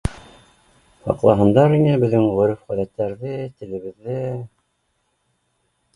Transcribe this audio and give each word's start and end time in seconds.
Һаҡлаһындар 1.09 1.75
ине 1.75 1.93
беҙҙең 2.05 2.25
ғөрөф-ғәҙәттәрҙе, 2.39 3.37
телебеҙҙе 3.61 4.19